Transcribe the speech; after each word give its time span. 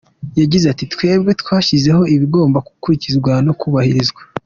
Yagize 0.41 0.65
ati 0.73 0.83
“Twebwe 0.93 1.31
twashyizeho 1.41 2.03
ibigomba 2.15 2.57
gukurikizwa 2.67 3.31
no 3.45 3.53
kubahirizwa. 3.59 4.21